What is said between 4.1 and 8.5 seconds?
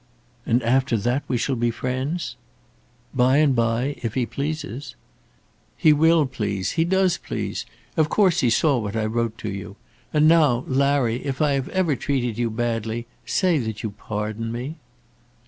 he pleases." "He will please; he does please. Of course he